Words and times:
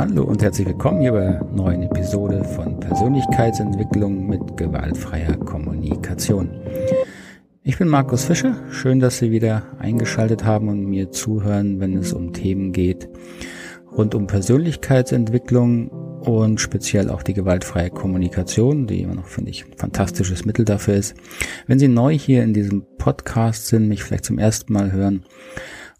Hallo 0.00 0.24
und 0.24 0.42
herzlich 0.42 0.66
willkommen 0.66 1.02
hier 1.02 1.12
bei 1.12 1.26
einer 1.26 1.44
neuen 1.52 1.82
Episode 1.82 2.42
von 2.42 2.80
Persönlichkeitsentwicklung 2.80 4.26
mit 4.26 4.56
gewaltfreier 4.56 5.36
Kommunikation. 5.36 6.48
Ich 7.62 7.76
bin 7.76 7.86
Markus 7.86 8.24
Fischer. 8.24 8.56
Schön, 8.70 8.98
dass 8.98 9.18
Sie 9.18 9.30
wieder 9.30 9.62
eingeschaltet 9.78 10.42
haben 10.42 10.70
und 10.70 10.86
mir 10.86 11.10
zuhören, 11.10 11.80
wenn 11.80 11.98
es 11.98 12.14
um 12.14 12.32
Themen 12.32 12.72
geht 12.72 13.10
rund 13.94 14.14
um 14.14 14.26
Persönlichkeitsentwicklung 14.26 15.88
und 15.90 16.62
speziell 16.62 17.10
auch 17.10 17.22
die 17.22 17.34
gewaltfreie 17.34 17.90
Kommunikation, 17.90 18.86
die 18.86 19.02
immer 19.02 19.16
noch, 19.16 19.26
finde 19.26 19.50
ich, 19.50 19.66
ein 19.66 19.76
fantastisches 19.76 20.46
Mittel 20.46 20.64
dafür 20.64 20.94
ist. 20.94 21.14
Wenn 21.66 21.78
Sie 21.78 21.88
neu 21.88 22.16
hier 22.16 22.42
in 22.42 22.54
diesem 22.54 22.86
Podcast 22.96 23.66
sind, 23.66 23.86
mich 23.86 24.02
vielleicht 24.02 24.24
zum 24.24 24.38
ersten 24.38 24.72
Mal 24.72 24.92
hören 24.92 25.26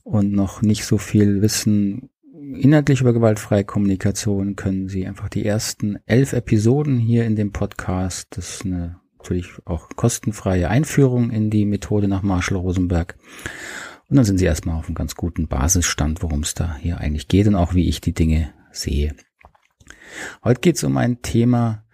und 0.05 0.33
noch 0.33 0.63
nicht 0.63 0.87
so 0.87 0.97
viel 0.97 1.43
wissen, 1.43 2.09
inhaltlich 2.55 3.01
über 3.01 3.13
gewaltfreie 3.13 3.65
Kommunikation 3.65 4.57
können 4.57 4.89
Sie 4.89 5.07
einfach 5.07 5.29
die 5.29 5.45
ersten 5.45 5.99
elf 6.07 6.33
Episoden 6.33 6.99
hier 6.99 7.25
in 7.25 7.37
dem 7.37 7.53
Podcast, 7.53 8.29
das 8.31 8.57
ist 8.57 8.67
eine 8.67 9.01
natürlich 9.19 9.49
auch 9.67 9.89
kostenfreie 9.97 10.69
Einführung 10.69 11.31
in 11.31 11.51
die 11.51 11.67
Methode 11.67 12.09
nach 12.09 12.23
Marshall 12.23 12.59
Rosenberg. 12.59 13.17
Und 14.09 14.17
dann 14.17 14.25
sind 14.25 14.39
Sie 14.39 14.47
erstmal 14.47 14.77
auf 14.77 14.87
einem 14.87 14.95
ganz 14.95 15.15
guten 15.15 15.47
Basisstand, 15.47 16.23
worum 16.23 16.41
es 16.41 16.55
da 16.55 16.77
hier 16.77 16.99
eigentlich 16.99 17.29
geht 17.29 17.47
und 17.47 17.55
auch 17.55 17.75
wie 17.75 17.89
ich 17.89 18.01
die 18.01 18.15
Dinge 18.15 18.53
sehe. 18.73 19.15
Heute 20.43 20.61
geht 20.61 20.77
es 20.77 20.85
um 20.85 20.97
ein 20.97 21.23
Thema, 21.23 21.85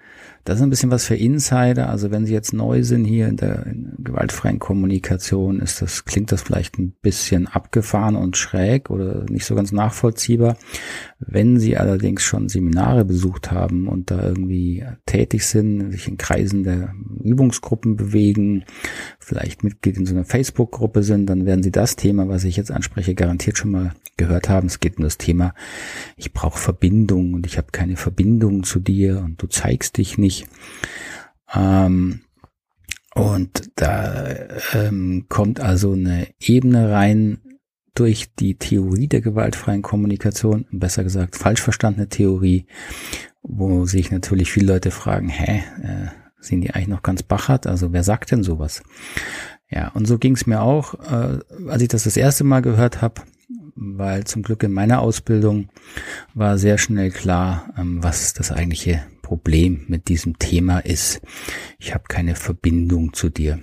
das 0.47 0.59
ist 0.59 0.63
ein 0.63 0.71
bisschen 0.71 0.93
was 0.93 1.05
für 1.05 1.17
Insider. 1.17 1.89
Also 1.89 2.13
wenn 2.13 2.25
Sie 2.25 2.33
jetzt 2.33 2.53
neu 2.53 2.85
sind 2.85 3.05
hier 3.05 3.27
in 3.27 3.37
der, 3.37 3.67
in 3.67 3.93
gewaltfreien 3.99 4.61
Kommunikation, 4.61 5.59
ist 5.59 5.83
das, 5.83 6.05
klingt 6.05 6.31
das 6.31 6.43
vielleicht 6.43 6.79
ein 6.79 6.95
bisschen 7.03 7.49
abgefahren 7.49 8.15
und 8.15 8.37
schräg 8.37 8.89
oder 8.89 9.25
nicht 9.29 9.45
so 9.45 9.57
ganz 9.57 9.73
nachvollziehbar. 9.73 10.57
Wenn 11.19 11.59
Sie 11.59 11.79
allerdings 11.79 12.23
schon 12.23 12.51
Seminare 12.51 13.07
besucht 13.07 13.51
haben 13.51 13.89
und 13.89 14.11
da 14.11 14.23
irgendwie 14.23 14.85
tätig 15.07 15.47
sind, 15.47 15.91
sich 15.91 16.09
in 16.09 16.19
Kreisen 16.19 16.63
der 16.63 16.95
Übungsgruppen 17.23 17.97
bewegen, 17.97 18.65
vielleicht 19.19 19.65
Mitglied 19.65 19.97
in 19.97 20.05
so 20.05 20.15
einer 20.15 20.27
Facebook-Gruppe 20.27 21.03
sind, 21.03 21.27
dann 21.27 21.47
werden 21.47 21.63
Sie 21.63 21.73
das 21.73 21.97
Thema, 21.97 22.29
was 22.29 22.45
ich 22.45 22.57
jetzt 22.57 22.71
anspreche, 22.71 23.15
garantiert 23.15 23.57
schon 23.57 23.71
mal 23.71 23.95
gehört 24.19 24.51
haben. 24.51 24.67
Es 24.67 24.79
geht 24.79 24.99
um 24.99 25.05
das 25.05 25.17
Thema, 25.17 25.55
ich 26.17 26.35
brauche 26.35 26.59
Verbindung 26.59 27.33
und 27.33 27.47
ich 27.47 27.57
habe 27.57 27.69
keine 27.73 27.97
Verbindung 27.97 28.63
zu 28.65 28.79
dir 28.79 29.21
und 29.21 29.41
du 29.41 29.47
zeigst 29.47 29.97
dich 29.97 30.19
nicht. 30.19 30.47
Ähm, 31.55 32.21
und 33.15 33.71
da 33.77 34.27
ähm, 34.75 35.25
kommt 35.31 35.61
also 35.61 35.93
eine 35.93 36.27
Ebene 36.39 36.91
rein 36.91 37.39
durch 37.99 38.35
die 38.39 38.55
Theorie 38.55 39.09
der 39.09 39.21
gewaltfreien 39.21 39.83
Kommunikation, 39.83 40.67
besser 40.71 41.05
gesagt 41.05 41.37
falsch 41.37 41.63
verstandene 41.63 42.09
Theorie, 42.09 42.67
wo 43.43 43.87
sich 43.87 44.11
natürlich 44.11 44.53
viele 44.53 44.73
Leute 44.75 44.91
fragen, 44.91 45.29
hä, 45.29 45.63
äh, 45.83 46.09
sind 46.41 46.61
die 46.61 46.71
eigentlich 46.71 46.89
noch 46.89 47.03
ganz 47.03 47.23
bachert? 47.23 47.67
Also 47.67 47.93
wer 47.93 48.05
sagt 48.05 48.31
denn 48.31 48.43
sowas? 48.43 48.83
Ja, 49.69 49.89
und 49.89 50.07
so 50.07 50.19
ging 50.19 50.35
es 50.35 50.47
mir 50.47 50.61
auch, 50.63 50.95
äh, 50.95 51.39
als 51.69 51.83
ich 51.83 51.89
das 51.89 52.05
das 52.05 52.17
erste 52.17 52.45
Mal 52.45 52.63
gehört 52.63 53.03
habe, 53.03 53.23
weil 53.75 54.25
zum 54.25 54.43
Glück 54.43 54.63
in 54.63 54.73
meiner 54.73 55.01
Ausbildung 55.01 55.69
war 56.35 56.59
sehr 56.59 56.79
schnell 56.79 57.11
klar, 57.11 57.73
ähm, 57.77 58.03
was 58.03 58.33
das 58.33 58.53
eigentliche 58.53 59.03
Problem 59.27 59.87
mit 59.89 60.07
diesem 60.09 60.39
Thema 60.39 60.79
ist. 60.79 61.21
Ich 61.81 61.93
habe 61.93 62.05
keine 62.07 62.37
Verbindung 62.37 63.13
zu 63.13 63.29
dir. 63.29 63.59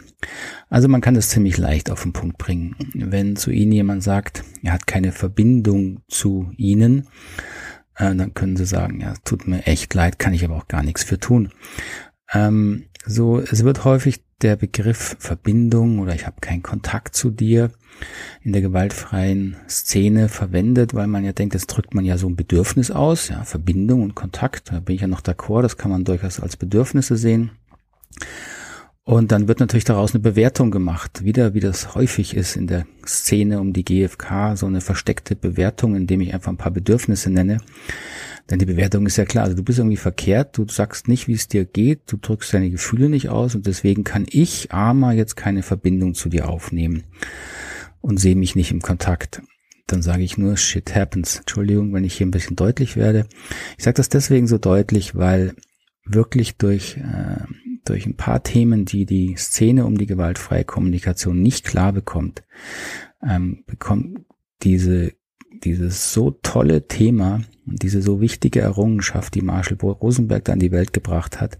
Also 0.70 0.90
man 0.90 1.00
kann 1.00 1.14
das 1.14 1.30
ziemlich 1.30 1.58
leicht 1.58 1.90
auf 1.90 2.04
den 2.04 2.12
Punkt 2.12 2.38
bringen. 2.38 2.76
Wenn 2.94 3.38
zu 3.38 3.50
Ihnen 3.50 3.72
jemand 3.72 4.04
sagt, 4.04 4.44
er 4.62 4.74
hat 4.74 4.88
keine 4.88 5.14
Verbindung 5.14 6.02
zu 6.10 6.52
Ihnen, 6.58 7.08
äh, 7.96 8.14
dann 8.14 8.34
können 8.34 8.58
Sie 8.58 8.66
sagen, 8.66 9.00
ja, 9.00 9.14
tut 9.24 9.48
mir 9.48 9.66
echt 9.66 9.94
leid, 9.94 10.20
kann 10.20 10.34
ich 10.34 10.44
aber 10.44 10.58
auch 10.58 10.68
gar 10.68 10.84
nichts 10.84 11.06
für 11.06 11.18
tun. 11.18 11.54
Ähm, 12.34 12.88
so, 13.06 13.40
es 13.40 13.64
wird 13.64 13.86
häufig 13.86 14.22
der 14.44 14.56
Begriff 14.56 15.16
Verbindung 15.20 16.00
oder 16.00 16.14
ich 16.14 16.28
habe 16.28 16.42
keinen 16.42 16.64
Kontakt 16.64 17.16
zu 17.16 17.32
dir 17.32 17.72
in 18.42 18.54
der 18.54 18.62
gewaltfreien 18.62 19.56
Szene 19.70 20.28
verwendet, 20.30 20.94
weil 20.94 21.08
man 21.08 21.24
ja 21.24 21.32
denkt, 21.32 21.56
das 21.56 21.68
drückt 21.68 21.94
man 21.94 22.06
ja 22.06 22.18
so 22.18 22.28
ein 22.28 22.36
Bedürfnis 22.36 22.92
aus, 22.92 23.30
ja, 23.30 23.44
Verbindung 23.44 24.04
und 24.04 24.16
Kontakt, 24.16 24.72
da 24.72 24.80
bin 24.80 24.96
ich 24.96 25.02
ja 25.02 25.08
noch 25.08 25.22
d'accord, 25.22 25.62
das 25.62 25.78
kann 25.78 25.92
man 25.92 26.04
durchaus 26.04 26.40
als 26.40 26.58
Bedürfnisse 26.58 27.16
sehen. 27.16 27.52
Und 29.06 29.34
dann 29.34 29.50
wird 29.50 29.60
natürlich 29.60 29.84
daraus 29.84 30.14
eine 30.14 30.22
Bewertung 30.22 30.72
gemacht, 30.72 31.26
wieder 31.26 31.54
wie 31.54 31.60
das 31.60 31.94
häufig 31.94 32.36
ist 32.36 32.56
in 32.56 32.68
der 32.68 32.86
Szene 33.06 33.60
um 33.60 33.74
die 33.74 33.84
GfK, 33.84 34.56
so 34.56 34.66
eine 34.66 34.80
versteckte 34.80 35.36
Bewertung, 35.36 35.96
indem 35.96 36.22
ich 36.22 36.34
einfach 36.34 36.52
ein 36.52 36.58
paar 36.58 36.72
Bedürfnisse 36.72 37.30
nenne. 37.30 37.58
Denn 38.50 38.60
die 38.60 38.66
Bewertung 38.66 39.06
ist 39.06 39.18
ja 39.18 39.26
klar, 39.26 39.46
also 39.46 39.56
du 39.56 39.64
bist 39.64 39.80
irgendwie 39.80 39.98
verkehrt, 39.98 40.58
du 40.58 40.68
sagst 40.68 41.08
nicht, 41.08 41.28
wie 41.28 41.34
es 41.34 41.48
dir 41.48 41.66
geht, 41.66 42.02
du 42.08 42.18
drückst 42.18 42.54
deine 42.54 42.70
Gefühle 42.70 43.10
nicht 43.10 43.30
aus 43.30 43.56
und 43.56 43.66
deswegen 43.66 44.04
kann 44.04 44.26
ich, 44.30 44.72
Armer, 44.72 45.14
jetzt 45.14 45.36
keine 45.36 45.64
Verbindung 45.64 46.14
zu 46.14 46.30
dir 46.30 46.50
aufnehmen 46.50 47.04
und 48.02 48.20
sehe 48.20 48.36
mich 48.36 48.56
nicht 48.56 48.72
im 48.72 48.82
Kontakt. 48.82 49.42
Dann 49.88 50.02
sage 50.02 50.24
ich 50.24 50.38
nur, 50.38 50.58
shit 50.58 50.94
happens. 50.96 51.40
Entschuldigung, 51.40 51.94
wenn 51.94 52.04
ich 52.04 52.16
hier 52.16 52.28
ein 52.28 52.32
bisschen 52.32 52.56
deutlich 52.56 52.96
werde. 52.96 53.28
Ich 53.78 53.84
sage 53.84 53.96
das 53.96 54.10
deswegen 54.10 54.48
so 54.48 54.58
deutlich, 54.58 55.16
weil 55.16 55.56
wirklich 56.06 56.58
durch, 56.58 56.98
äh, 56.98 57.44
durch 57.86 58.06
ein 58.06 58.16
paar 58.16 58.44
Themen, 58.44 58.86
die 58.86 59.06
die 59.06 59.36
Szene 59.36 59.86
um 59.86 59.98
die 59.98 60.06
gewaltfreie 60.06 60.64
Kommunikation 60.64 61.42
nicht 61.42 61.66
klar 61.66 61.94
bekommt, 61.94 62.44
ähm, 63.22 63.64
bekommt 63.68 64.20
diese 64.64 65.14
dieses 65.64 66.14
so 66.14 66.32
tolle 66.32 66.88
Thema 66.88 67.42
und 67.66 67.82
diese 67.82 68.02
so 68.02 68.22
wichtige 68.22 68.60
Errungenschaft, 68.60 69.34
die 69.36 69.42
Marshall 69.42 69.78
Rosenberg 69.82 70.46
da 70.46 70.54
in 70.54 70.60
die 70.60 70.72
Welt 70.72 70.94
gebracht 70.94 71.40
hat, 71.40 71.58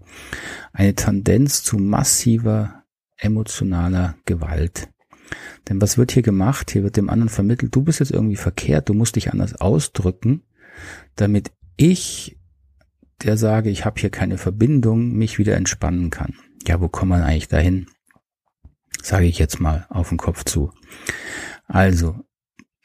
eine 0.72 0.94
Tendenz 0.94 1.62
zu 1.62 1.78
massiver 1.78 2.84
emotionaler 3.16 4.16
Gewalt. 4.26 4.88
Denn 5.68 5.80
was 5.80 5.96
wird 5.96 6.12
hier 6.12 6.22
gemacht? 6.22 6.70
Hier 6.70 6.82
wird 6.82 6.96
dem 6.96 7.08
anderen 7.08 7.30
vermittelt, 7.30 7.74
du 7.74 7.82
bist 7.82 8.00
jetzt 8.00 8.12
irgendwie 8.12 8.36
verkehrt, 8.36 8.88
du 8.88 8.94
musst 8.94 9.16
dich 9.16 9.32
anders 9.32 9.54
ausdrücken, 9.54 10.42
damit 11.16 11.52
ich, 11.76 12.38
der 13.22 13.36
sage, 13.36 13.70
ich 13.70 13.84
habe 13.84 14.00
hier 14.00 14.10
keine 14.10 14.38
Verbindung, 14.38 15.12
mich 15.12 15.38
wieder 15.38 15.56
entspannen 15.56 16.10
kann. 16.10 16.34
Ja, 16.66 16.80
wo 16.80 16.88
kommt 16.88 17.10
man 17.10 17.22
eigentlich 17.22 17.48
dahin? 17.48 17.86
Sage 19.02 19.26
ich 19.26 19.38
jetzt 19.38 19.60
mal 19.60 19.86
auf 19.88 20.10
den 20.10 20.18
Kopf 20.18 20.44
zu. 20.44 20.72
Also, 21.66 22.24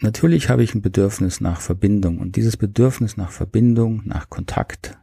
natürlich 0.02 0.50
habe 0.50 0.64
ich 0.64 0.74
ein 0.74 0.82
Bedürfnis 0.82 1.42
nach 1.42 1.62
Verbindung 1.62 2.20
und 2.20 2.36
dieses 2.36 2.58
Bedürfnis 2.58 3.18
nach 3.18 3.32
Verbindung, 3.32 4.02
nach 4.06 4.30
Kontakt 4.30 4.98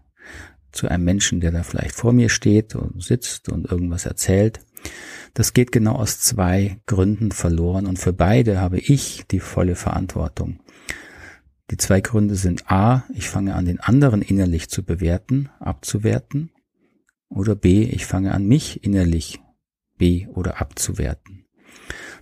zu 0.72 0.88
einem 0.88 1.04
Menschen, 1.04 1.40
der 1.40 1.52
da 1.52 1.62
vielleicht 1.62 1.94
vor 1.94 2.12
mir 2.12 2.28
steht 2.28 2.74
und 2.74 3.02
sitzt 3.02 3.48
und 3.48 3.70
irgendwas 3.70 4.06
erzählt, 4.06 4.60
das 5.34 5.52
geht 5.52 5.72
genau 5.72 5.96
aus 5.96 6.20
zwei 6.20 6.80
Gründen 6.86 7.32
verloren 7.32 7.86
und 7.86 7.98
für 7.98 8.12
beide 8.12 8.60
habe 8.60 8.78
ich 8.78 9.26
die 9.30 9.40
volle 9.40 9.74
Verantwortung. 9.74 10.60
Die 11.70 11.76
zwei 11.76 12.00
Gründe 12.00 12.36
sind 12.36 12.70
A, 12.70 13.04
ich 13.12 13.28
fange 13.28 13.54
an, 13.54 13.64
den 13.64 13.80
anderen 13.80 14.22
innerlich 14.22 14.68
zu 14.68 14.84
bewerten, 14.84 15.48
abzuwerten, 15.58 16.50
oder 17.28 17.56
B, 17.56 17.82
ich 17.82 18.06
fange 18.06 18.32
an, 18.32 18.46
mich 18.46 18.84
innerlich 18.84 19.40
B 19.98 20.28
oder 20.28 20.60
abzuwerten. 20.60 21.46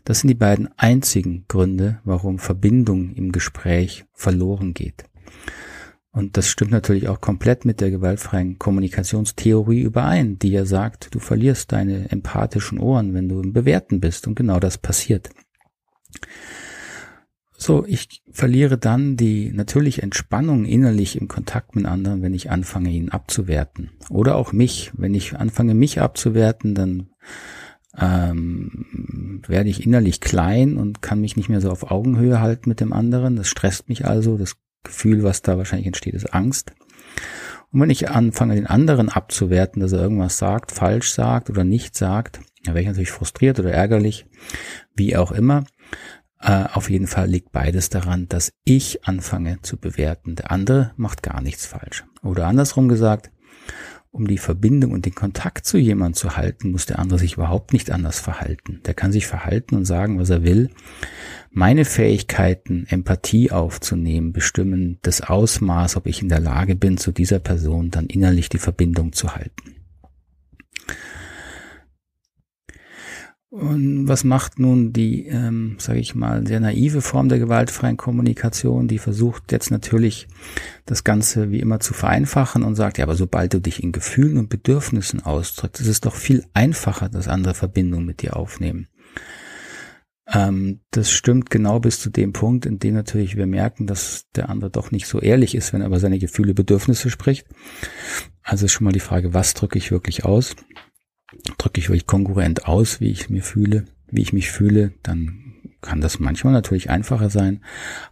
Das 0.05 0.21
sind 0.21 0.29
die 0.29 0.35
beiden 0.35 0.69
einzigen 0.77 1.47
Gründe, 1.49 2.01
warum 2.05 2.39
Verbindung 2.39 3.15
im 3.15 3.33
Gespräch 3.33 4.05
verloren 4.13 4.75
geht. 4.75 5.05
Und 6.13 6.37
das 6.37 6.49
stimmt 6.49 6.71
natürlich 6.71 7.09
auch 7.09 7.21
komplett 7.21 7.65
mit 7.65 7.81
der 7.81 7.91
gewaltfreien 7.91 8.59
Kommunikationstheorie 8.59 9.81
überein, 9.81 10.39
die 10.39 10.51
ja 10.51 10.65
sagt, 10.65 11.13
du 11.13 11.19
verlierst 11.19 11.73
deine 11.73 12.11
empathischen 12.11 12.79
Ohren, 12.79 13.15
wenn 13.15 13.29
du 13.29 13.41
im 13.41 13.53
Bewerten 13.53 13.99
bist. 13.99 14.29
Und 14.29 14.37
genau 14.37 14.61
das 14.61 14.79
passiert. 14.79 15.31
So, 17.57 17.85
ich 17.87 18.23
verliere 18.31 18.79
dann 18.79 19.17
die 19.17 19.51
natürliche 19.51 20.03
Entspannung 20.03 20.67
innerlich 20.67 21.19
im 21.19 21.29
Kontakt 21.29 21.75
mit 21.75 21.87
anderen, 21.87 22.23
wenn 22.23 22.35
ich 22.35 22.51
anfange, 22.51 22.91
ihn 22.91 23.09
abzuwerten. 23.09 23.91
Oder 24.11 24.37
auch 24.37 24.53
mich. 24.53 24.93
Wenn 24.97 25.15
ich 25.15 25.35
anfange, 25.35 25.75
mich 25.75 26.01
abzuwerten, 26.01 26.75
dann 26.75 27.09
ähm, 27.99 29.43
werde 29.47 29.69
ich 29.69 29.85
innerlich 29.85 30.21
klein 30.21 30.77
und 30.77 31.03
kann 31.03 31.21
mich 31.21 31.37
nicht 31.37 31.49
mehr 31.49 31.61
so 31.61 31.71
auf 31.71 31.91
Augenhöhe 31.91 32.41
halten 32.41 32.69
mit 32.69 32.81
dem 32.81 32.93
anderen. 32.93 33.37
Das 33.37 33.49
stresst 33.49 33.89
mich 33.89 34.07
also, 34.07 34.37
das 34.37 34.57
Gefühl, 34.83 35.23
was 35.23 35.43
da 35.43 35.57
wahrscheinlich 35.57 35.87
entsteht, 35.87 36.15
ist 36.15 36.35
Angst. 36.35 36.73
Und 37.73 37.81
wenn 37.81 37.91
ich 37.91 38.11
anfange, 38.11 38.55
den 38.55 38.67
anderen 38.67 39.09
abzuwerten, 39.09 39.81
dass 39.81 39.93
er 39.93 40.03
irgendwas 40.03 40.39
sagt, 40.39 40.73
falsch 40.73 41.13
sagt 41.13 41.51
oder 41.51 41.65
nicht 41.65 41.97
sagt, 41.97 42.41
dann 42.65 42.75
wäre 42.75 42.83
ich 42.83 42.89
natürlich 42.89 43.11
frustriert 43.11 43.59
oder 43.59 43.73
ärgerlich, 43.73 44.27
wie 44.95 45.17
auch 45.17 45.33
immer. 45.33 45.65
Äh, 46.41 46.67
auf 46.73 46.91
jeden 46.91 47.07
Fall 47.07 47.29
liegt 47.29 47.53
beides 47.53 47.89
daran, 47.89 48.29
dass 48.29 48.53
ich 48.65 49.05
anfange 49.07 49.61
zu 49.63 49.77
bewerten. 49.77 50.37
Der 50.37 50.51
andere 50.51 50.93
macht 50.97 51.23
gar 51.23 51.41
nichts 51.41 51.67
falsch. 51.67 52.05
Oder 52.23 52.47
andersrum 52.47 52.89
gesagt, 52.89 53.31
um 54.15 54.29
die 54.29 54.39
Verbindung 54.39 54.93
und 54.93 55.07
den 55.07 55.15
Kontakt 55.15 55.67
zu 55.67 55.77
jemandem 55.77 56.15
zu 56.15 56.37
halten, 56.37 56.71
muss 56.71 56.87
der 56.87 57.01
andere 57.01 57.19
sich 57.19 57.35
überhaupt 57.35 57.73
nicht 57.73 57.91
anders 57.91 58.21
verhalten. 58.21 58.81
Der 58.87 58.95
kann 58.95 59.11
sich 59.11 59.27
verhalten 59.27 59.75
und 59.75 59.85
sagen, 59.85 60.21
was 60.21 60.31
er 60.31 60.45
will. 60.45 60.71
Meine 61.51 61.85
Fähigkeiten, 61.85 62.87
Empathie 62.89 63.51
aufzunehmen, 63.51 64.33
bestimmen 64.33 64.99
das 65.03 65.21
Ausmaß, 65.21 65.97
ob 65.97 66.07
ich 66.07 66.23
in 66.23 66.29
der 66.29 66.39
Lage 66.39 66.77
bin, 66.77 66.97
zu 66.97 67.11
dieser 67.11 67.41
Person 67.41 67.91
dann 67.91 68.07
innerlich 68.07 68.49
die 68.49 68.59
Verbindung 68.59 69.13
zu 69.13 69.35
halten. 69.35 69.74
Und 73.55 74.09
was 74.09 74.25
macht 74.25 74.59
nun 74.59 74.93
die, 74.93 75.29
ähm, 75.29 75.77
sage 75.79 76.01
ich 76.01 76.17
mal, 76.17 76.45
sehr 76.45 76.59
naive 76.59 77.01
Form 77.01 77.29
der 77.29 77.39
gewaltfreien 77.39 77.97
Kommunikation? 77.97 78.89
Die 78.89 78.99
versucht 78.99 79.53
jetzt 79.53 79.71
natürlich 79.71 80.27
das 80.87 81.05
Ganze 81.05 81.53
wie 81.53 81.61
immer 81.61 81.79
zu 81.79 81.95
vereinfachen 81.95 82.65
und 82.65 82.75
sagt, 82.75 82.99
ja, 82.99 83.05
aber 83.05 83.15
sobald 83.15 83.55
du 83.55 83.61
dich 83.61 83.81
in 83.81 83.93
Gefühlen 83.93 84.39
und 84.39 84.49
Bedürfnissen 84.49 85.21
ausdrückst, 85.25 85.81
ist 85.81 85.87
es 85.87 86.01
doch 86.01 86.17
viel 86.17 86.45
einfacher, 86.53 87.09
dass 87.09 87.29
andere 87.29 87.55
Verbindungen 87.55 88.07
mit 88.07 88.23
dir 88.23 88.35
aufnehmen. 88.35 88.89
Ähm, 90.27 90.81
das 90.91 91.13
stimmt 91.13 91.49
genau 91.49 91.79
bis 91.79 92.01
zu 92.01 92.11
dem 92.11 92.33
Punkt, 92.33 92.67
in 92.67 92.81
dem 92.81 92.95
natürlich 92.95 93.37
wir 93.37 93.47
merken, 93.47 93.87
dass 93.87 94.25
der 94.35 94.49
andere 94.49 94.71
doch 94.71 94.91
nicht 94.91 95.07
so 95.07 95.21
ehrlich 95.21 95.55
ist, 95.55 95.73
wenn 95.73 95.81
er 95.81 95.87
über 95.87 96.01
seine 96.01 96.19
Gefühle, 96.19 96.55
Bedürfnisse 96.55 97.09
spricht. 97.09 97.47
Also 98.43 98.65
ist 98.65 98.73
schon 98.73 98.87
mal 98.87 98.93
die 98.93 98.99
Frage, 98.99 99.33
was 99.33 99.55
drücke 99.55 99.79
ich 99.79 99.93
wirklich 99.93 100.25
aus? 100.25 100.57
Drücke 101.65 101.81
ich 101.81 101.89
wirklich 101.89 102.07
konkurrent 102.07 102.67
aus, 102.67 103.01
wie 103.01 103.11
ich 103.11 103.31
mir 103.31 103.43
fühle, 103.43 103.87
wie 104.11 104.23
ich 104.23 104.33
mich 104.33 104.51
fühle, 104.51 104.93
dann 105.03 105.41
kann 105.81 106.01
das 106.01 106.19
manchmal 106.19 106.53
natürlich 106.53 106.89
einfacher 106.89 107.29
sein, 107.29 107.61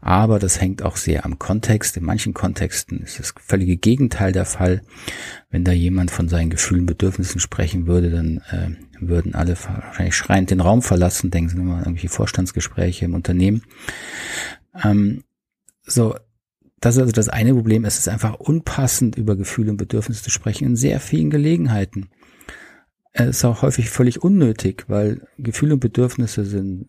aber 0.00 0.38
das 0.38 0.60
hängt 0.60 0.82
auch 0.82 0.96
sehr 0.96 1.24
am 1.24 1.38
Kontext. 1.38 1.96
In 1.96 2.04
manchen 2.04 2.34
Kontexten 2.34 3.00
ist 3.00 3.18
das 3.18 3.32
völlige 3.40 3.76
Gegenteil 3.76 4.32
der 4.32 4.44
Fall. 4.44 4.82
Wenn 5.50 5.64
da 5.64 5.72
jemand 5.72 6.10
von 6.10 6.28
seinen 6.28 6.50
Gefühlen, 6.50 6.84
Bedürfnissen 6.84 7.40
sprechen 7.40 7.86
würde, 7.86 8.10
dann 8.10 8.38
äh, 8.50 8.70
würden 9.00 9.34
alle 9.34 9.56
wahrscheinlich 9.56 10.14
schreiend 10.14 10.50
den 10.50 10.60
Raum 10.60 10.82
verlassen. 10.82 11.30
Denken 11.30 11.48
Sie 11.48 11.56
mal 11.56 11.76
an 11.76 11.80
irgendwelche 11.80 12.10
Vorstandsgespräche 12.10 13.06
im 13.06 13.14
Unternehmen. 13.14 13.62
Ähm, 14.84 15.24
so, 15.84 16.14
das 16.80 16.96
ist 16.96 17.00
also 17.00 17.12
das 17.12 17.28
eine 17.28 17.54
Problem. 17.54 17.84
Es 17.84 17.98
ist 17.98 18.08
einfach 18.08 18.34
unpassend, 18.34 19.16
über 19.16 19.36
Gefühle 19.36 19.70
und 19.70 19.78
Bedürfnisse 19.78 20.22
zu 20.22 20.30
sprechen 20.30 20.66
in 20.66 20.76
sehr 20.76 21.00
vielen 21.00 21.30
Gelegenheiten. 21.30 22.10
Es 23.12 23.38
ist 23.38 23.44
auch 23.44 23.62
häufig 23.62 23.90
völlig 23.90 24.22
unnötig, 24.22 24.84
weil 24.88 25.26
Gefühle 25.38 25.74
und 25.74 25.80
Bedürfnisse 25.80 26.44
sind 26.44 26.88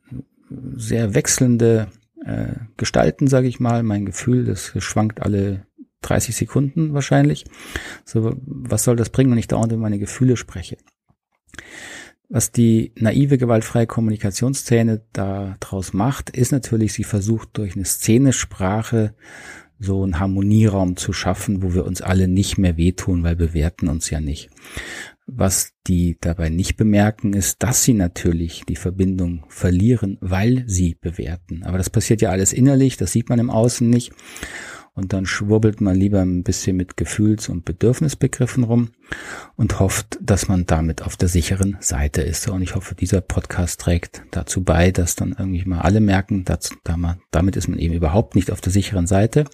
sehr 0.76 1.16
wechselnde 1.16 1.90
äh, 2.26 2.54
Gestalten, 2.78 3.28
sage 3.28 3.48
ich 3.48 3.60
mal. 3.60 3.84
Mein 3.84 4.06
Gefühl, 4.06 4.46
das 4.46 4.74
schwankt 4.80 5.22
alle 5.22 5.66
30 6.02 6.36
Sekunden 6.36 6.94
wahrscheinlich. 6.94 7.46
So, 8.06 8.36
was 8.46 8.84
soll 8.84 8.96
das 8.96 9.10
bringen, 9.10 9.32
wenn 9.32 9.38
ich 9.38 9.48
dauernd 9.48 9.72
über 9.72 9.82
meine 9.82 10.00
Gefühle 10.00 10.38
spreche? 10.38 10.78
Was 12.30 12.52
die 12.52 12.94
naive 12.98 13.38
gewaltfreie 13.38 13.86
Kommunikationsszene 13.86 15.04
da 15.14 15.56
draus 15.60 15.94
macht, 15.94 16.30
ist 16.30 16.52
natürlich, 16.52 16.94
sie 16.94 17.04
versucht 17.04 17.50
durch 17.58 17.76
eine 17.76 17.86
Szenesprache 17.86 19.14
so 19.80 20.04
einen 20.04 20.20
Harmonieraum 20.20 20.96
zu 20.96 21.14
schaffen, 21.14 21.62
wo 21.62 21.74
wir 21.74 21.86
uns 21.86 22.02
alle 22.02 22.28
nicht 22.28 22.58
mehr 22.58 22.78
wehtun, 22.78 23.24
weil 23.24 23.38
wir 23.38 23.54
werten 23.54 23.90
uns 23.90 24.10
ja 24.10 24.20
nicht. 24.22 24.50
Was 25.26 25.72
die 25.88 26.18
dabei 26.20 26.50
nicht 26.50 26.76
bemerken, 26.76 27.34
ist, 27.34 27.64
dass 27.64 27.84
sie 27.84 27.94
natürlich 27.94 28.64
die 28.68 28.76
Verbindung 28.76 29.46
verlieren, 29.48 30.18
weil 30.20 30.64
sie 30.68 30.98
bewerten. 31.00 31.64
Aber 31.64 31.78
das 31.78 31.90
passiert 31.90 32.22
ja 32.22 32.30
alles 32.30 32.52
innerlich, 32.52 32.98
das 32.98 33.14
sieht 33.14 33.30
man 33.30 33.40
im 33.40 33.50
Außen 33.50 33.90
nicht. 33.90 34.12
Und 34.96 35.12
dann 35.12 35.26
schwurbelt 35.26 35.82
man 35.82 35.96
lieber 35.96 36.22
ein 36.22 36.44
bisschen 36.44 36.78
mit 36.78 36.98
Gefühls- 36.98 37.50
und 37.50 37.66
Bedürfnisbegriffen 37.66 38.64
rum 38.64 38.90
und 39.56 39.80
hofft, 39.80 40.20
dass 40.22 40.48
man 40.48 40.68
damit 40.68 41.02
auf 41.02 41.18
der 41.18 41.30
sicheren 41.30 41.78
Seite 41.80 42.22
ist. 42.22 42.48
Und 42.48 42.62
ich 42.62 42.76
hoffe, 42.76 42.94
dieser 42.94 43.22
Podcast 43.22 43.80
trägt 43.80 44.22
dazu 44.30 44.64
bei, 44.64 44.92
dass 44.92 45.16
dann 45.16 45.36
irgendwie 45.38 45.66
mal 45.66 45.82
alle 45.82 46.00
merken, 46.00 46.46
dass, 46.46 46.76
damit 47.32 47.56
ist 47.56 47.68
man 47.70 47.80
eben 47.80 47.96
überhaupt 47.96 48.36
nicht 48.36 48.52
auf 48.52 48.62
der 48.62 48.72
sicheren 48.72 49.08
Seite, 49.08 49.46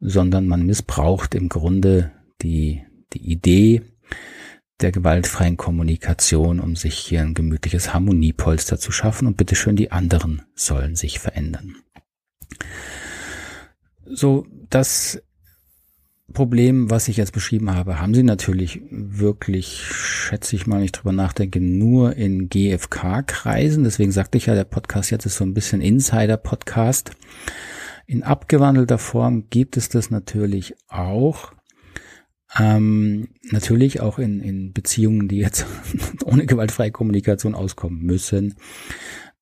sondern 0.00 0.46
man 0.46 0.66
missbraucht 0.66 1.34
im 1.34 1.48
Grunde 1.48 2.12
die, 2.42 2.82
die 3.14 3.32
Idee, 3.32 3.80
der 4.82 4.92
gewaltfreien 4.92 5.56
Kommunikation, 5.56 6.60
um 6.60 6.76
sich 6.76 6.96
hier 6.96 7.22
ein 7.22 7.34
gemütliches 7.34 7.94
Harmoniepolster 7.94 8.78
zu 8.78 8.92
schaffen 8.92 9.26
und 9.26 9.36
bitteschön 9.36 9.76
die 9.76 9.92
anderen 9.92 10.42
sollen 10.54 10.96
sich 10.96 11.18
verändern. 11.18 11.76
So, 14.04 14.46
das 14.68 15.22
Problem, 16.32 16.90
was 16.90 17.08
ich 17.08 17.16
jetzt 17.16 17.32
beschrieben 17.32 17.74
habe, 17.74 18.00
haben 18.00 18.14
Sie 18.14 18.22
natürlich 18.22 18.80
wirklich, 18.90 19.82
schätze 19.84 20.56
ich 20.56 20.66
mal, 20.66 20.80
nicht 20.80 20.92
drüber 20.92 21.12
nachdenke, 21.12 21.60
nur 21.60 22.16
in 22.16 22.48
GFK-Kreisen. 22.48 23.84
Deswegen 23.84 24.12
sagte 24.12 24.38
ich 24.38 24.46
ja, 24.46 24.54
der 24.54 24.64
Podcast 24.64 25.10
jetzt 25.10 25.26
ist 25.26 25.36
so 25.36 25.44
ein 25.44 25.54
bisschen 25.54 25.80
Insider-Podcast. 25.80 27.10
In 28.06 28.22
abgewandelter 28.22 28.98
Form 28.98 29.48
gibt 29.50 29.76
es 29.76 29.88
das 29.88 30.10
natürlich 30.10 30.74
auch. 30.88 31.52
Ähm, 32.58 33.28
natürlich 33.50 34.00
auch 34.00 34.18
in, 34.18 34.40
in 34.40 34.72
Beziehungen, 34.72 35.28
die 35.28 35.38
jetzt 35.38 35.66
ohne 36.24 36.46
gewaltfreie 36.46 36.90
Kommunikation 36.90 37.54
auskommen 37.54 38.02
müssen, 38.02 38.54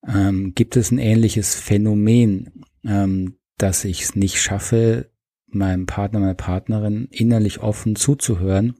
ähm, 0.07 0.53
gibt 0.55 0.77
es 0.77 0.91
ein 0.91 0.97
ähnliches 0.97 1.55
Phänomen, 1.55 2.63
ähm, 2.85 3.37
dass 3.57 3.85
ich 3.85 4.03
es 4.03 4.15
nicht 4.15 4.41
schaffe, 4.41 5.11
meinem 5.53 5.85
Partner, 5.85 6.19
meiner 6.19 6.33
Partnerin 6.33 7.07
innerlich 7.11 7.59
offen 7.59 7.95
zuzuhören. 7.95 8.75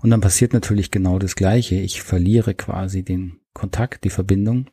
Und 0.00 0.10
dann 0.10 0.20
passiert 0.20 0.52
natürlich 0.52 0.90
genau 0.90 1.18
das 1.18 1.34
Gleiche. 1.34 1.76
Ich 1.76 2.02
verliere 2.02 2.54
quasi 2.54 3.02
den 3.02 3.40
Kontakt, 3.52 4.04
die 4.04 4.10
Verbindung. 4.10 4.70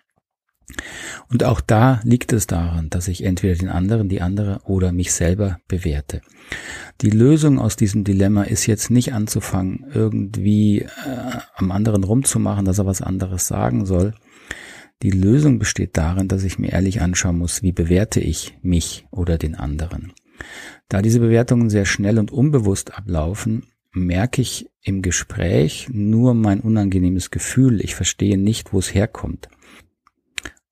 Und 1.30 1.44
auch 1.44 1.62
da 1.62 2.00
liegt 2.04 2.34
es 2.34 2.48
daran, 2.48 2.90
dass 2.90 3.08
ich 3.08 3.24
entweder 3.24 3.56
den 3.56 3.70
anderen, 3.70 4.10
die 4.10 4.22
andere 4.22 4.60
oder 4.66 4.92
mich 4.92 5.12
selber 5.12 5.60
bewerte. 5.68 6.22
Die 7.02 7.10
Lösung 7.10 7.60
aus 7.60 7.76
diesem 7.76 8.04
Dilemma 8.04 8.44
ist 8.44 8.66
jetzt 8.66 8.90
nicht 8.90 9.14
anzufangen, 9.14 9.86
irgendwie 9.94 10.82
äh, 10.82 10.88
am 11.56 11.72
anderen 11.72 12.04
rumzumachen, 12.04 12.66
dass 12.66 12.80
er 12.80 12.86
was 12.86 13.02
anderes 13.02 13.48
sagen 13.48 13.86
soll. 13.86 14.14
Die 15.02 15.12
Lösung 15.12 15.60
besteht 15.60 15.96
darin, 15.96 16.28
dass 16.28 16.44
ich 16.44 16.60
mir 16.60 16.74
ehrlich 16.74 17.02
anschauen 17.02 17.38
muss, 17.38 17.64
wie 17.64 17.72
bewerte 17.72 18.20
ich 18.20 18.58
mich 18.62 19.06
oder 19.12 19.38
den 19.38 19.56
anderen. 19.56 20.12
Da 20.90 21.02
diese 21.02 21.20
Bewertungen 21.20 21.70
sehr 21.70 21.86
schnell 21.86 22.20
und 22.20 22.32
unbewusst 22.32 22.98
ablaufen, 22.98 23.64
merke 23.92 24.42
ich 24.42 24.70
im 24.82 25.02
Gespräch 25.02 25.88
nur 25.92 26.34
mein 26.34 26.60
unangenehmes 26.60 27.32
Gefühl. 27.32 27.82
Ich 27.82 27.96
verstehe 27.96 28.38
nicht, 28.38 28.74
wo 28.74 28.80
es 28.80 28.94
herkommt. 28.94 29.48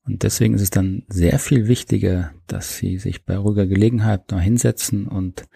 Und 0.07 0.23
deswegen 0.23 0.53
ist 0.53 0.61
es 0.61 0.69
dann 0.69 1.03
sehr 1.09 1.37
viel 1.37 1.67
wichtiger, 1.67 2.31
dass 2.47 2.77
Sie 2.77 2.97
sich 2.97 3.25
bei 3.25 3.37
ruhiger 3.37 3.67
Gelegenheit 3.67 4.31
noch 4.31 4.39
hinsetzen 4.39 5.07
und 5.07 5.47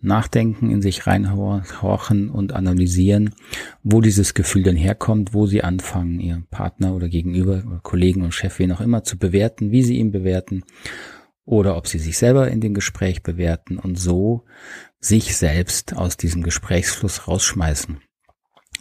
nachdenken, 0.00 0.70
in 0.70 0.82
sich 0.82 1.06
reinhorchen 1.06 2.30
und 2.30 2.52
analysieren, 2.52 3.34
wo 3.82 4.00
dieses 4.00 4.34
Gefühl 4.34 4.62
denn 4.62 4.76
herkommt, 4.76 5.34
wo 5.34 5.46
Sie 5.46 5.64
anfangen, 5.64 6.20
Ihr 6.20 6.42
Partner 6.50 6.94
oder 6.94 7.08
Gegenüber 7.08 7.64
oder 7.66 7.80
Kollegen 7.82 8.22
und 8.22 8.34
Chef, 8.34 8.58
wen 8.58 8.72
auch 8.72 8.80
immer, 8.80 9.02
zu 9.02 9.18
bewerten, 9.18 9.72
wie 9.72 9.82
Sie 9.82 9.98
ihn 9.98 10.12
bewerten 10.12 10.62
oder 11.44 11.76
ob 11.76 11.88
Sie 11.88 11.98
sich 11.98 12.18
selber 12.18 12.48
in 12.48 12.60
dem 12.60 12.74
Gespräch 12.74 13.22
bewerten 13.22 13.78
und 13.78 13.98
so 13.98 14.44
sich 15.00 15.36
selbst 15.36 15.96
aus 15.96 16.16
diesem 16.16 16.42
Gesprächsfluss 16.42 17.26
rausschmeißen. 17.26 17.98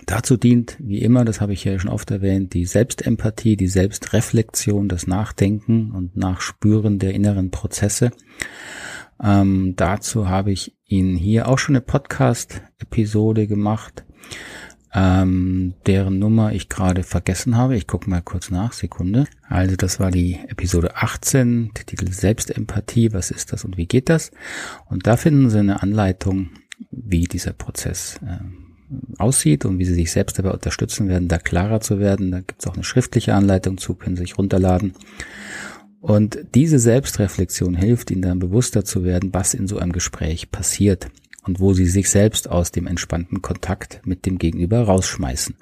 Dazu 0.05 0.37
dient, 0.37 0.77
wie 0.79 1.01
immer, 1.01 1.25
das 1.25 1.41
habe 1.41 1.53
ich 1.53 1.63
ja 1.63 1.77
schon 1.79 1.89
oft 1.89 2.11
erwähnt, 2.11 2.53
die 2.53 2.65
Selbstempathie, 2.65 3.57
die 3.57 3.67
Selbstreflexion, 3.67 4.87
das 4.87 5.07
Nachdenken 5.07 5.91
und 5.91 6.15
Nachspüren 6.15 6.99
der 6.99 7.13
inneren 7.13 7.51
Prozesse. 7.51 8.11
Ähm, 9.21 9.73
dazu 9.75 10.29
habe 10.29 10.51
ich 10.51 10.75
Ihnen 10.85 11.17
hier 11.17 11.47
auch 11.47 11.57
schon 11.57 11.75
eine 11.75 11.81
Podcast-Episode 11.81 13.47
gemacht, 13.47 14.05
ähm, 14.93 15.73
deren 15.85 16.19
Nummer 16.19 16.53
ich 16.53 16.69
gerade 16.69 17.03
vergessen 17.03 17.57
habe. 17.57 17.75
Ich 17.75 17.87
gucke 17.87 18.09
mal 18.09 18.21
kurz 18.21 18.51
nach, 18.51 18.73
Sekunde. 18.73 19.25
Also 19.49 19.75
das 19.75 19.99
war 19.99 20.11
die 20.11 20.39
Episode 20.47 20.95
18, 20.95 21.71
der 21.75 21.85
Titel 21.85 22.11
Selbstempathie, 22.11 23.11
was 23.11 23.31
ist 23.31 23.51
das 23.51 23.65
und 23.65 23.77
wie 23.77 23.87
geht 23.87 24.09
das? 24.09 24.31
Und 24.85 25.07
da 25.07 25.17
finden 25.17 25.49
Sie 25.49 25.59
eine 25.59 25.81
Anleitung, 25.81 26.51
wie 26.91 27.23
dieser 27.23 27.53
Prozess 27.53 28.19
äh, 28.25 28.37
aussieht 29.17 29.65
und 29.65 29.79
wie 29.79 29.85
sie 29.85 29.93
sich 29.93 30.11
selbst 30.11 30.39
dabei 30.39 30.51
unterstützen 30.51 31.07
werden, 31.07 31.27
da 31.27 31.37
klarer 31.37 31.81
zu 31.81 31.99
werden. 31.99 32.31
Da 32.31 32.39
gibt 32.39 32.61
es 32.61 32.67
auch 32.67 32.75
eine 32.75 32.83
schriftliche 32.83 33.33
Anleitung 33.33 33.77
zu, 33.77 33.95
können 33.95 34.15
Sie 34.15 34.23
sich 34.23 34.37
runterladen. 34.37 34.93
Und 35.99 36.39
diese 36.55 36.79
Selbstreflexion 36.79 37.75
hilft 37.75 38.11
Ihnen 38.11 38.21
dann 38.21 38.39
bewusster 38.39 38.85
zu 38.85 39.03
werden, 39.03 39.33
was 39.33 39.53
in 39.53 39.67
so 39.67 39.77
einem 39.77 39.91
Gespräch 39.91 40.51
passiert 40.51 41.09
und 41.43 41.59
wo 41.59 41.73
Sie 41.73 41.85
sich 41.85 42.09
selbst 42.09 42.49
aus 42.49 42.71
dem 42.71 42.87
entspannten 42.87 43.41
Kontakt 43.41 44.01
mit 44.05 44.25
dem 44.25 44.37
Gegenüber 44.37 44.83
rausschmeißen. 44.83 45.55